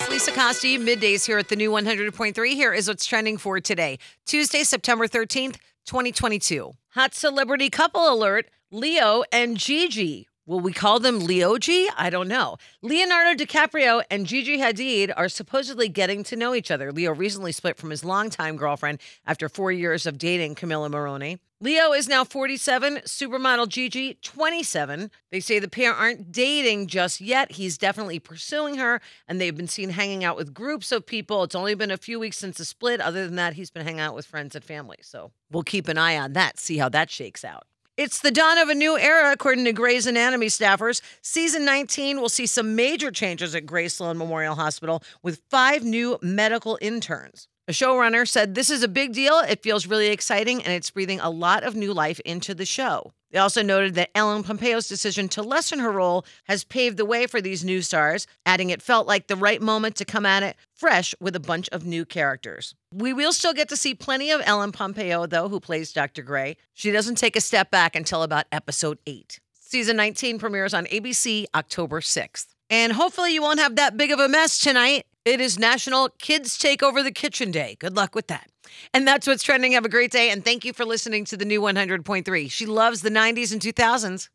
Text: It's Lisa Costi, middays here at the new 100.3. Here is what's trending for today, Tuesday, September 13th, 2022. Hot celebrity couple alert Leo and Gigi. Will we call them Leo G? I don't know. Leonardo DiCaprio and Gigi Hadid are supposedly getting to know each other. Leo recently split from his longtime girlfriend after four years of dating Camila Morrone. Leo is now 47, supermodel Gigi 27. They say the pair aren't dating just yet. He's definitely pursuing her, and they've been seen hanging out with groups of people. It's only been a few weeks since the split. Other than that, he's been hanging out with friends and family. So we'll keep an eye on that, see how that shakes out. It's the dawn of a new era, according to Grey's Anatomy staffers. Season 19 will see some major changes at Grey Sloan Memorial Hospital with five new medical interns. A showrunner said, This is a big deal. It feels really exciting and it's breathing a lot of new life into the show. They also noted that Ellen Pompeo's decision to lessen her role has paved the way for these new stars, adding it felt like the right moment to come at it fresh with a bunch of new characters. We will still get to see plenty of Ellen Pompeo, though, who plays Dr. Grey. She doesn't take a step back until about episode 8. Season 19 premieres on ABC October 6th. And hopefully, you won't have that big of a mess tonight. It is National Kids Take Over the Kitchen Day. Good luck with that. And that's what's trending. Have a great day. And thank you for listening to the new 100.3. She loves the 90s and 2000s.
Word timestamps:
It's 0.00 0.08
Lisa 0.08 0.32
Costi, 0.32 0.78
middays 0.78 1.26
here 1.26 1.36
at 1.36 1.48
the 1.48 1.56
new 1.56 1.70
100.3. 1.70 2.54
Here 2.54 2.72
is 2.72 2.88
what's 2.88 3.04
trending 3.04 3.36
for 3.36 3.60
today, 3.60 3.98
Tuesday, 4.24 4.62
September 4.62 5.06
13th, 5.06 5.56
2022. 5.84 6.72
Hot 6.94 7.14
celebrity 7.14 7.68
couple 7.68 8.10
alert 8.10 8.46
Leo 8.70 9.24
and 9.30 9.58
Gigi. 9.58 10.26
Will 10.50 10.58
we 10.58 10.72
call 10.72 10.98
them 10.98 11.20
Leo 11.20 11.58
G? 11.58 11.88
I 11.96 12.10
don't 12.10 12.26
know. 12.26 12.56
Leonardo 12.82 13.40
DiCaprio 13.40 14.02
and 14.10 14.26
Gigi 14.26 14.58
Hadid 14.58 15.12
are 15.16 15.28
supposedly 15.28 15.88
getting 15.88 16.24
to 16.24 16.34
know 16.34 16.56
each 16.56 16.72
other. 16.72 16.90
Leo 16.90 17.14
recently 17.14 17.52
split 17.52 17.76
from 17.76 17.90
his 17.90 18.04
longtime 18.04 18.56
girlfriend 18.56 18.98
after 19.24 19.48
four 19.48 19.70
years 19.70 20.06
of 20.06 20.18
dating 20.18 20.56
Camila 20.56 20.90
Morrone. 20.90 21.38
Leo 21.60 21.92
is 21.92 22.08
now 22.08 22.24
47, 22.24 22.96
supermodel 23.04 23.68
Gigi 23.68 24.14
27. 24.22 25.12
They 25.30 25.38
say 25.38 25.60
the 25.60 25.68
pair 25.68 25.94
aren't 25.94 26.32
dating 26.32 26.88
just 26.88 27.20
yet. 27.20 27.52
He's 27.52 27.78
definitely 27.78 28.18
pursuing 28.18 28.74
her, 28.74 29.00
and 29.28 29.40
they've 29.40 29.56
been 29.56 29.68
seen 29.68 29.90
hanging 29.90 30.24
out 30.24 30.36
with 30.36 30.52
groups 30.52 30.90
of 30.90 31.06
people. 31.06 31.44
It's 31.44 31.54
only 31.54 31.76
been 31.76 31.92
a 31.92 31.96
few 31.96 32.18
weeks 32.18 32.38
since 32.38 32.58
the 32.58 32.64
split. 32.64 33.00
Other 33.00 33.24
than 33.24 33.36
that, 33.36 33.54
he's 33.54 33.70
been 33.70 33.84
hanging 33.84 34.00
out 34.00 34.16
with 34.16 34.26
friends 34.26 34.56
and 34.56 34.64
family. 34.64 34.98
So 35.02 35.30
we'll 35.48 35.62
keep 35.62 35.86
an 35.86 35.96
eye 35.96 36.18
on 36.18 36.32
that, 36.32 36.58
see 36.58 36.78
how 36.78 36.88
that 36.88 37.08
shakes 37.08 37.44
out. 37.44 37.68
It's 38.00 38.20
the 38.20 38.30
dawn 38.30 38.56
of 38.56 38.70
a 38.70 38.74
new 38.74 38.96
era, 38.96 39.30
according 39.30 39.66
to 39.66 39.74
Grey's 39.74 40.06
Anatomy 40.06 40.46
staffers. 40.46 41.02
Season 41.20 41.66
19 41.66 42.18
will 42.18 42.30
see 42.30 42.46
some 42.46 42.74
major 42.74 43.10
changes 43.10 43.54
at 43.54 43.66
Grey 43.66 43.88
Sloan 43.88 44.16
Memorial 44.16 44.54
Hospital 44.54 45.02
with 45.22 45.42
five 45.50 45.84
new 45.84 46.18
medical 46.22 46.78
interns. 46.80 47.46
A 47.68 47.72
showrunner 47.72 48.26
said, 48.26 48.54
This 48.54 48.70
is 48.70 48.82
a 48.82 48.88
big 48.88 49.12
deal. 49.12 49.40
It 49.40 49.62
feels 49.62 49.86
really 49.86 50.06
exciting 50.06 50.64
and 50.64 50.72
it's 50.72 50.90
breathing 50.90 51.20
a 51.20 51.28
lot 51.28 51.62
of 51.62 51.76
new 51.76 51.92
life 51.92 52.20
into 52.20 52.54
the 52.54 52.64
show. 52.64 53.12
They 53.32 53.38
also 53.38 53.62
noted 53.62 53.94
that 53.96 54.10
Ellen 54.14 54.44
Pompeo's 54.44 54.88
decision 54.88 55.28
to 55.28 55.42
lessen 55.42 55.78
her 55.78 55.92
role 55.92 56.24
has 56.44 56.64
paved 56.64 56.96
the 56.96 57.04
way 57.04 57.26
for 57.26 57.42
these 57.42 57.64
new 57.66 57.82
stars, 57.82 58.26
adding 58.46 58.70
it 58.70 58.80
felt 58.80 59.06
like 59.06 59.26
the 59.26 59.36
right 59.36 59.60
moment 59.60 59.94
to 59.96 60.06
come 60.06 60.24
at 60.24 60.42
it 60.42 60.56
fresh 60.80 61.14
with 61.20 61.36
a 61.36 61.40
bunch 61.40 61.68
of 61.68 61.84
new 61.84 62.06
characters. 62.06 62.74
We 62.92 63.12
will 63.12 63.34
still 63.34 63.52
get 63.52 63.68
to 63.68 63.76
see 63.76 63.94
plenty 63.94 64.30
of 64.30 64.40
Ellen 64.46 64.72
Pompeo, 64.72 65.26
though, 65.26 65.50
who 65.50 65.60
plays 65.60 65.92
Dr. 65.92 66.22
Grey. 66.22 66.56
She 66.72 66.90
doesn't 66.90 67.16
take 67.16 67.36
a 67.36 67.40
step 67.40 67.70
back 67.70 67.94
until 67.94 68.22
about 68.22 68.46
episode 68.50 68.98
8. 69.06 69.38
Season 69.60 69.96
19 69.96 70.38
premieres 70.38 70.72
on 70.72 70.86
ABC 70.86 71.44
October 71.54 72.00
6th. 72.00 72.46
And 72.70 72.94
hopefully, 72.94 73.34
you 73.34 73.42
won't 73.42 73.60
have 73.60 73.76
that 73.76 73.98
big 73.98 74.10
of 74.10 74.18
a 74.18 74.28
mess 74.28 74.58
tonight. 74.58 75.04
It 75.26 75.40
is 75.40 75.58
National 75.58 76.08
Kids 76.18 76.56
Take 76.56 76.82
Over 76.82 77.02
the 77.02 77.12
Kitchen 77.12 77.50
Day. 77.50 77.76
Good 77.78 77.94
luck 77.94 78.14
with 78.14 78.28
that. 78.28 78.48
And 78.94 79.06
that's 79.06 79.26
what's 79.26 79.42
trending. 79.42 79.72
Have 79.72 79.84
a 79.84 79.90
great 79.90 80.10
day. 80.10 80.30
And 80.30 80.42
thank 80.42 80.64
you 80.64 80.72
for 80.72 80.86
listening 80.86 81.26
to 81.26 81.36
the 81.36 81.44
new 81.44 81.60
100.3. 81.60 82.50
She 82.50 82.64
loves 82.64 83.02
the 83.02 83.10
90s 83.10 83.52
and 83.52 83.60
2000s. 83.60 84.30